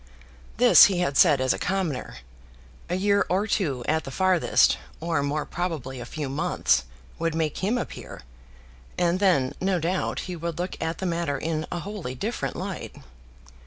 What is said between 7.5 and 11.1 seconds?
him a peer; and then, no doubt, he would look at the